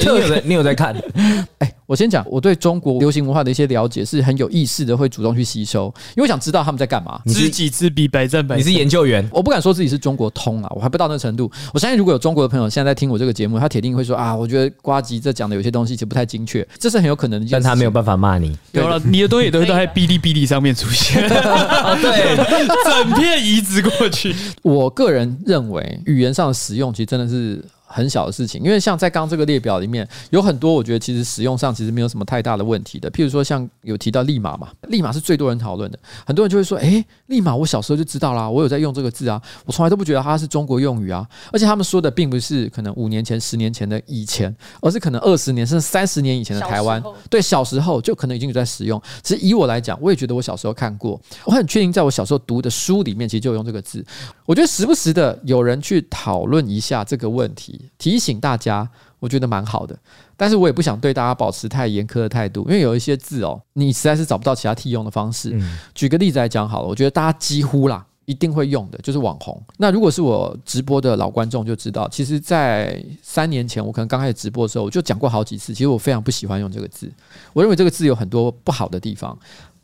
[0.00, 0.96] 你有在你有在看，
[1.60, 1.70] 哎。
[1.86, 7.20] 我先讲，我对中国流行文化的一些了解是很有意识的，会主动去吸收，因为我想知道他们在干嘛。
[7.26, 8.60] 知己知彼，百战百胜。
[8.60, 11.50] 你是研究员，我不敢说自己是中国通啊，我还不到那个程度。
[11.72, 17.46] 我相信如果有中国的朋友现在在听我这个节目，他铁定会说啊，我觉得瓜吉这讲的有些东西其实不太精确，这是很有可能的。
[17.50, 18.56] 但他没有办法骂你。
[18.72, 21.20] 有了，你的东西都会在哔哩哔哩上面出现。
[21.28, 21.36] 对，
[22.84, 24.34] 整片移植过去。
[24.62, 27.62] 我个人认为，语言上的使用其实真的是。
[27.94, 33.08] 很小的事情，因为像在刚这个列表里面有很多，我觉得其实使用上其实没有什么太大的问题的。
[33.12, 47.00] 譬如说，像有提到“立马”嘛，“立马”是最多人讨论的，很多人就会说：“诶，立马，我小时候就知道啦，我有在用这个字啊，我从来都不觉得它是中国用语啊。”而且他们说的并不是可能五年前、十年前的以前，而是可能二十年甚至三十年以前的台湾。
[47.30, 49.00] 对，小时候就可能已经有在使用。
[49.22, 54.04] 其实以我来讲，我也觉得我小时候看过，我很确定在我小时候读的书里面其实就有用这个字。
[54.46, 57.83] 我觉得时不时的有人去讨论一下这个问题。
[57.98, 59.98] 提醒大家，我觉得蛮好的，
[60.36, 65.58] 但是我也不想对大家保持太严苛的态度，因为有一些字哦，你实在是找不到其他替用的方式。
[65.94, 69.60] 举个例子来讲好了，我觉得大家几乎啦，一定会用的，就是网红。
[69.78, 77.10] 那如果是我直播的老观众就知道，其实，在三年前我可能刚开始直播的时候，我就讲过好几次，其实我非常不喜欢用这个字，
[77.52, 79.38] 我认为这个字有很多不好的地方。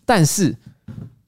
[0.05, 0.55] 但是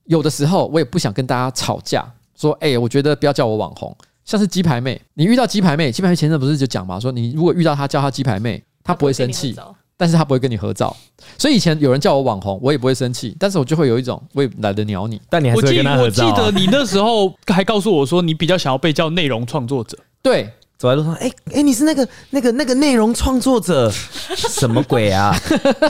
[0.04, 2.04] 有的时候我也不想跟大家吵架，
[2.34, 3.96] 说，哎，我觉得不要叫我网红。
[4.24, 9.54] 像是鸡排妹，你遇到鸡排妹，鸡排妹前阵不是就讲嘛，说你如果遇到她叫她鸡排妹，她不会生气，
[9.96, 10.96] 但是她不会跟你合照。
[11.38, 15.20] 所以以前有人叫我网红，我也不会生气，但是我就会有一种我也懒得鸟你。
[15.28, 16.30] 但你还是会跟他合照啊。
[16.30, 19.98] 我记得你那时候还告诉我说，你比较想要被叫内容创作者。
[20.22, 20.52] 对。
[20.82, 23.88] 走在路上，哎、欸、哎、欸，你是那个那个那个内容创作者，
[24.34, 25.32] 什么鬼啊？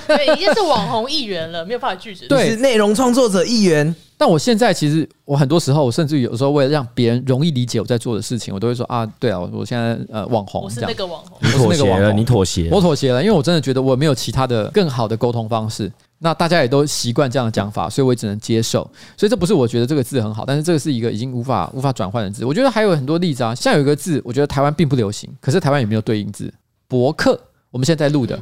[0.07, 2.26] 对，已经是网红艺员了，没有办法拒绝。
[2.26, 3.94] 对，是内容创作者艺员。
[4.18, 15.90] 但我现在其实，我很多时候，我甚至有时候为了让别人容易理解我在做的事情，我都会说啊，对啊，我现在呃网红，我是那个网红，你妥协了，你妥协，我妥协了，因为我真的觉得我没有其他的更好的沟通方式。
[16.25, 18.89] 那大家也都习惯这样的讲法，所以我也只能接受。
[19.17, 22.45] 所以这不是我觉得这个字很好，但是这个是一个已经无法无法转换的字。
[22.45, 26.53] 我觉得还有很多例子啊，像有一个字，我觉得台湾并不流行，可是台湾也没有对应字。
[26.87, 27.39] 博客，
[27.71, 28.41] 我们现在在录的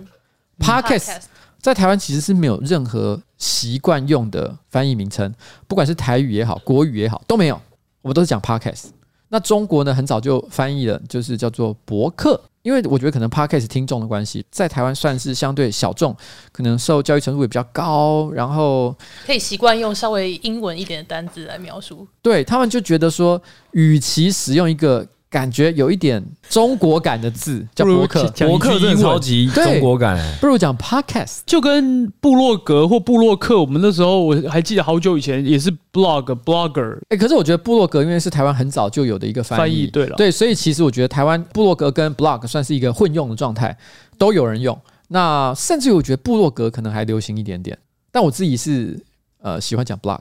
[0.58, 1.16] Podcast，
[1.58, 5.32] 在台湾其实是没有任何习惯用的翻译名称，
[5.66, 7.58] 不管是台语也好，国语也好，都没有。
[8.02, 8.88] 我们都是讲 Podcast。
[9.28, 12.40] 那中国呢，很早就翻译了，就是叫做博客。
[12.62, 16.16] 因为我觉得可能 Podcast 听众的关系，在台湾算是相对小众，
[16.52, 18.96] 可能受教育程度也比较高，然后
[19.26, 22.06] 可以习惯用稍微英文一点的单字来描述。
[22.22, 23.40] 对，他们就觉得说，
[23.72, 25.06] 与其使用一个。
[25.30, 33.60] 感觉有一点中国感的字叫博客，博客真的超级中国感，不如讲 podcast，就跟部落格或部落客。
[33.60, 43.76] 我们那时候我还记得好久以前也是 blog blogger，哎，可是我觉得部落格因为是台湾很早就有的一个翻译，对了，对，所以其实我觉得台湾部落格跟 blog 算是一个混用的状态，
[44.18, 44.76] 都有人用。
[45.06, 47.78] 那甚至我觉得部落格可能还流行一点点，
[48.10, 49.00] 但我自己是
[49.40, 50.18] 呃喜欢讲 blog。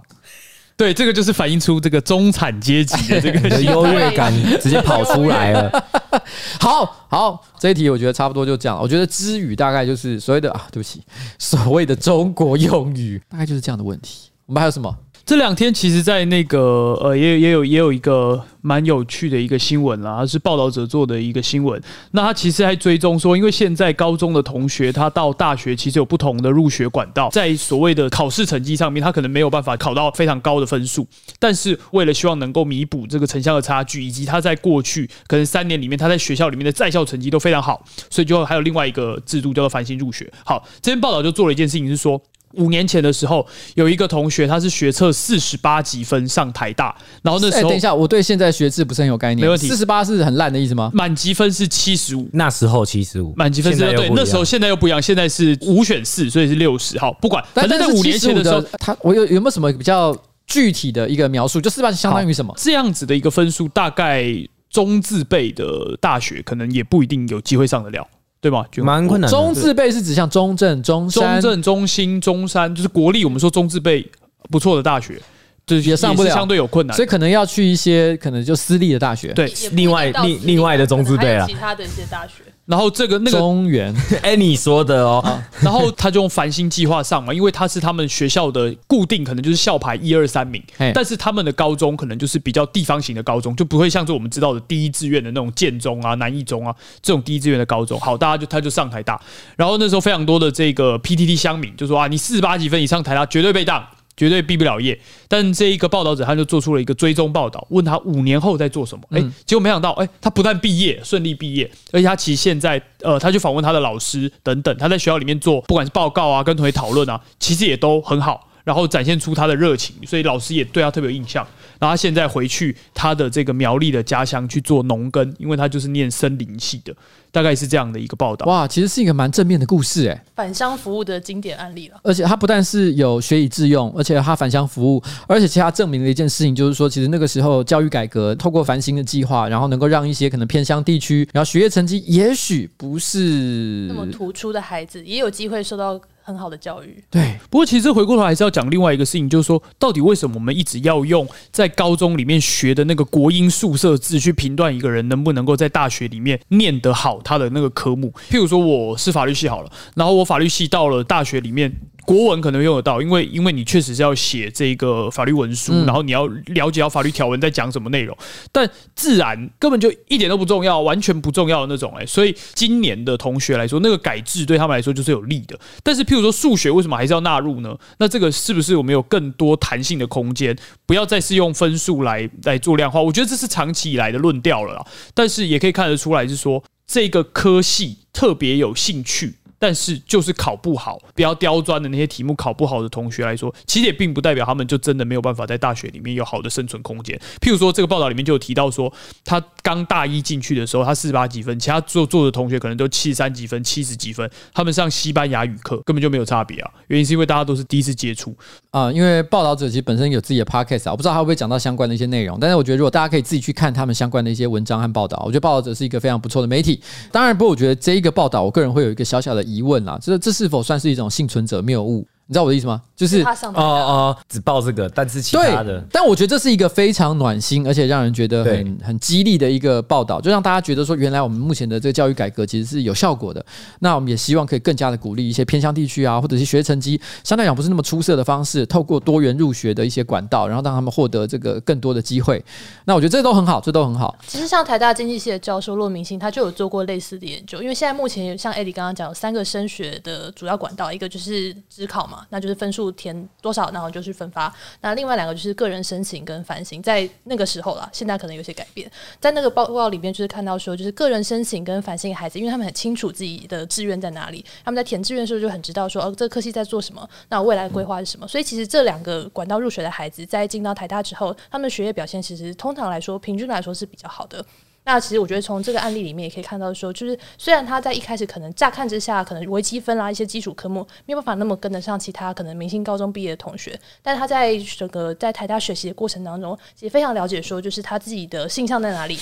[0.80, 5.70] 对，这个就是反映出这个中产阶级的这个 优越感直接跑出来了。
[6.58, 8.80] 好好，这一题我觉得差不多就这样。
[8.82, 11.04] 我觉得之语大概就是所谓的啊，对不起，
[11.38, 14.30] 所谓的中国用语大概就是这样的问题。
[14.46, 14.96] 我们还有什么？
[15.30, 21.80] 这两天其实，在那个呃，也也有也有一个蛮有趣的一个新闻啦，是报道者做的一个新闻。
[22.14, 31.06] 那他其实还追踪说，因为现在高中的同学他到大学其实有不同的入学管道，在所谓的考试成绩上面，他可能没有办法考到非常高的分数。
[31.38, 40.28] 但是为了希望能够弥补这个城乡的差距，以及他在过去可能三年里面他在学校里面的在校成绩都非常好，所以就还有另外一个制度叫做繁星入学。
[40.44, 42.20] 好，这篇报道就做了一件事情是说。
[42.54, 49.46] 五年前的时候，有一个同学，他是学测四十八级分上台大，然后那时候，欸、等一下，我对现在学制不是很有概念。
[49.46, 50.90] 没问题，四十八是很烂的意思吗？
[50.94, 56.98] 满级分是七十五，那时候七十五，满级分是对，那时候现在又不一样，现在是五选四，所以是六十。
[56.98, 60.16] 好，不管，反正在五年前的时候，他我有有没有什么比较
[60.48, 61.62] 具体的一个描述？
[61.62, 62.54] 就四十八相当于什么？
[62.58, 64.26] 这样子的一个分数，大概
[64.70, 68.08] 中字辈的大学可能也不一定有机会上得了。
[68.42, 68.66] 对吧？
[68.78, 69.30] 蛮困难。
[69.30, 73.26] 中字辈是指向中正、中山、中正、中心、中山，就是国立。
[73.26, 74.10] 我们说中字辈
[74.50, 75.20] 不错的大学，
[75.66, 79.34] 就是也上不了，相对有困难，所以可能要去一些可能就私立的大学。
[79.34, 82.44] 对，另外另另外的中字辈啊，其他的一些大学。
[82.70, 85.42] 然后这个那个中原， 哎，你说的哦。
[85.60, 90.64] 然后他就用繁星计划上嘛，因为他是他们学校的固定，可能就是校排一二三名。
[90.94, 98.00] 但是他们的高中可能就是比较地方型的高中，就不会像是我们知道的第一志愿的那种建中啊、南一中啊这种第一志愿的高中。
[98.00, 99.20] 好，大家就他就上台大。
[99.58, 103.84] 然后那时候非常多的这个 PTT 乡民就说啊，你四十八几分以上台大绝对被当。
[104.20, 109.04] 绝对毕不了业，但这一个报道者他就做出了一个追踪报道，问他五年后在做什么？
[109.12, 121.48] 哎，结果没想到，哎，他不但毕业顺利毕业，而且他其实现在，呃，他去访问他的老师等等，他在学校里面做，不管是报告啊，跟同学讨论啊，其实也都很好，然后展现出他的热情，所以老师也对他特别有印象。
[121.80, 126.94] 然后他现在回去他的这个苗栗的家乡去做农耕，因为他就是念森林系的。
[127.32, 128.48] 大概是这样的一个报道。
[128.48, 132.00] 哇，其实是一个蛮正面的故事哎，返乡服务的经典案例了。
[132.04, 147.04] 而且他不但是有学以致用，而且他返乡服务，而且其他证明了一件事情，就是说，其实那个时候教育改革透过繁星的计划，然后能够让一些可能偏乡地区，然后学业成绩也许不是那么突出的孩子，也有机会受到很好的教育。
[147.10, 157.20] 对，不过其实回过头还是要讲另外一个事情，就是说，到底为什么我们一直要用在高中里面学的那个国音宿舍字去评断一个人能不能够在大学里面念得好？
[157.22, 161.74] 他的那个科目，譬如说我是法律系好了，然后我法律系到了大学里面。
[162.10, 168.18] 国文可能用得到，因为因为你确实是要写这个法律文书，嗯然后你要了解到法律条文在讲什么内容。
[168.52, 175.56] 但自然根本就一点都不重要，完全不重要的那种哎、所以今年的同学来说，那个改制对他们来说就是有利的。
[175.84, 177.78] 但是譬如说数学为什么还是要纳入呢？
[178.00, 183.00] 那这个是不是我们有更多弹性的空间，不要再是用分数来来做量化？
[183.00, 184.84] 我觉得这是长期以来的论调了啦。
[185.14, 189.36] 但是也可以看得出来，是说这个科系特别有兴趣。
[189.60, 197.20] 但是就是考不好，比较刁钻的那些题目考不好的同学来说，其实也并不代表他们就真的没有办法在大学里面有好的生存空间。
[197.42, 198.92] 譬如说，这个报道里面就有提到说，
[199.26, 206.72] 他刚大一进去的时候，他四十八几分，其他做做的同学可能都七十三几分、七十几分，他们上西班牙语课根本就没有差别啊。
[206.88, 208.36] 原因是因为大家都是第一次接触。
[208.72, 216.80] 啊、因为报道者其实本身有自己的 podcast 啊，我不知道他会不会讲到相关的一些内容，但是我觉得如果大家可以自己去看他们相关的一些文章和报道，我觉得报道者是一个非常不错的媒体。
[217.12, 222.08] 当然，不过我觉得这一个报道，我个人会有一个小小的疑问啦，这这是否算是一种幸存者谬误？
[222.28, 222.82] 你知道我的意思吗？
[223.00, 233.44] 就是哦哦，只报这个，但是其他的，但我觉得这是一个非常暖心，而且让人觉得很很激励的一个报道，就让大家觉得说，原来我们目前的这个教育改革其实是有效果的。
[233.80, 242.44] 那我们也希望可以更加的鼓励一些偏乡地区啊，或者是学成绩相对来讲不是那么出色的方式，透过多元入学的一些管道，然后让他们获得这个更多的机会。
[242.84, 244.14] 那我觉得这都很好，这都很好。
[244.28, 247.62] 其实像台大经济系的教授骆明星，他就有做过类似的研究。
[247.62, 254.54] 因为现在目前像艾迪刚刚讲，有三个升学的主要管道，一个就是指考嘛，那就是分数填多少，然后就去分发。
[254.82, 258.90] 那另外两个就是个人申请跟繁星，在那个时候啦，现在可能有些改变。
[259.20, 268.28] 在那个报告里面，就是看到说，就是个人申请跟繁星的孩子，因为他们很清楚自己的志愿在哪里，他们在填志愿的时候就很知道说，哦，这个科系在做什么，那未来的规划是什么。
[268.28, 274.44] 所以其实这两个管道入学的孩子，在进到台大之后，他们的学业表现其实通常来说，平均来说是比较好的。
[274.92, 289.16] 那其实我觉得从这个案例里面也可以看到说，就是虽然他在一开始可能乍看之下，可能微积分啦一些基础科目没有办法那么跟得上其他可能明星高中毕业的同学，但他在整个在台大学习的过程当中，其实非常了解说，就是他自己的性向在哪里，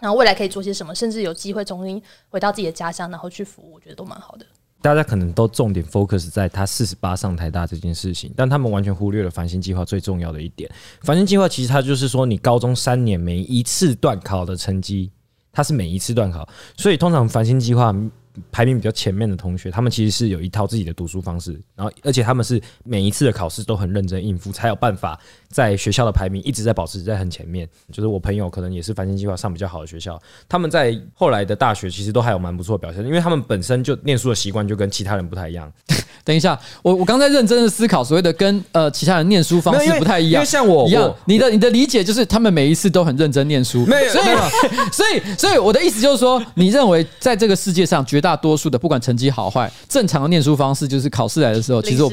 [0.00, 4.44] 然后未来可以做些什么，甚至有机会重新回到自己的家乡，然后去服务，我觉得都蛮好的。
[4.82, 10.70] 大家可能都重点 focus 在他四十八上台大这件事情，但他们完全忽略了繁星计划最重要的一点。
[11.02, 15.10] 繁星计划其实它就是说，你高中三年每一次段考的成绩，
[15.52, 17.94] 它是每一次段考，所以通常繁星计划
[18.52, 25.18] 排名比较前面的同学，他们其实是有一套自己的读书方式，然后而且他们是每一次的考试都很认真应付，才有办法
[25.48, 27.68] 在学校的排名一直在保持在很前面。
[27.92, 35.70] 就是我朋友可能也是繁星计划上比较好的学校，他们在后来的大学其实都还有蛮不错的表现，因为他们本身就念书的习惯就跟其他人不太一样。
[36.22, 44.26] 等一下，我我刚才认真的思考，所谓的跟呃其他人念书方式不太一样，因为像我一样，你的你的理解就是他们每一次都很认真念书，没有所以
[44.92, 52.10] 所以所以我的意思就是说，你认为在这个世界上绝大多数的不管成绩好坏，正常的念书方式就是考试来的时候，其实我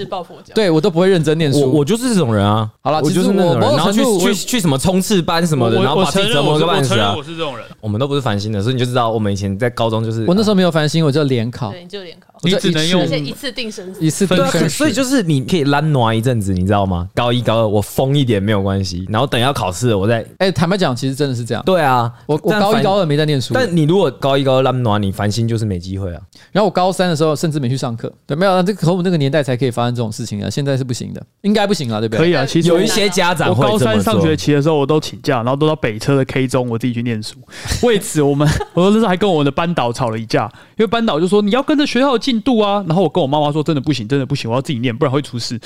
[0.53, 2.69] 对我都不会认真念书，我我就是这种人啊。
[2.81, 7.23] 好了我就是那种人，然后去去去什么冲刺班什么的，然后把自己折磨个半死啊我。
[7.23, 7.65] 是这种人。
[7.81, 14.03] 我们都不是烦心的，所以你就知道我们以前在高中就是我那时候没有烦心，我就联考，对，你就联考，你只能用而且一次定生死。
[14.05, 17.07] 一次定对啊，可生所以就是你可以懒挪一阵子，你知道吗？
[17.13, 21.63] 高一高二我疯一点没有关系，然后等要考试了我再哎，坦白讲，其实真的是这样。
[21.65, 26.21] 对啊，我我高一高二没在念书，但你如果高一高二懒挪，你烦心就是没机会啊。
[26.51, 32.19] 然后我高三的时候甚至没去上课，对，没有，这和我们那个年代才可以发生这种事情啊，现在是不行的，应该不行了，对不对？
[32.19, 37.35] 可以啊，其实有一些家长我会高三上学期的时候，我都请假，然后都到北车的 K 中，我自己去念书。
[37.83, 42.83] 为此，我们 我那时候还跟我的班导吵了一架，因为班导就说你要跟着学校的进度啊。
[42.85, 45.57] 然后我跟我妈妈说，真的不行，真的不行，我要自己念，不然会出事。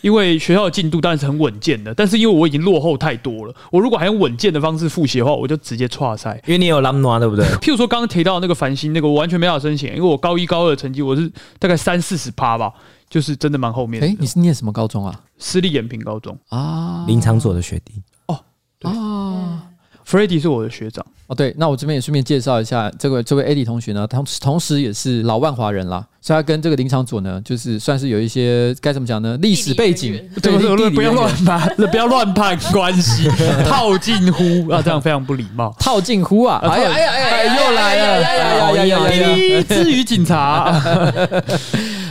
[0.00, 6.40] 因为学校的进度当然是很稳健的，但是因为我已经落后太多了，我如果还用稳健的方式复习的话，我就直接岔赛。
[6.46, 7.46] 因为你有懒挪，对不对？
[7.58, 12.72] 譬如说刚刚提到的那个繁星，那个我完全没法申请，因为我高一高二的成绩我是大概三四十趴吧，
[13.08, 14.06] 就是真的蛮后面的。
[14.06, 15.20] 哎，你是念什么高中啊？
[15.38, 18.40] 私立延平高中啊，林场所的学弟哦，
[18.82, 19.62] 啊。
[20.08, 21.04] ，Freddie 是我的学长。
[21.26, 29.36] 哦，对，那我这边也顺便介绍一下这位这位 Eddie 同学呢，同同时也是老万华人啦，所以他跟这个林场佐呢，就是算是有一些该怎么讲呢？
[29.42, 30.88] 历史背景对不对？
[30.88, 33.28] 不要乱判， 不要乱判关系，
[33.68, 35.74] 套近乎啊，这样非常不礼貌。
[35.78, 36.58] 套近乎啊！
[36.62, 38.24] 哎呀哎呀哎呀，又来了！
[38.24, 39.28] 哎呀呀呀呀呀！
[39.36, 40.72] 咦至于警察，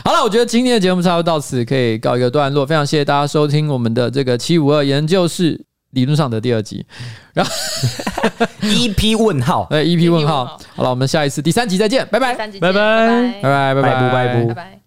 [0.06, 5.60] 好了，我觉得今天的节目差不多到此可以告一个段落，非常谢谢大家收听我们的这个七五二研究室
[5.92, 6.86] 理论上的第二集，
[7.34, 7.52] 然后
[8.62, 10.46] 一批问号，一批问号。
[10.76, 14.87] 好了，我们下一次第三集再见，拜拜，拜拜，拜拜，拜拜，拜拜。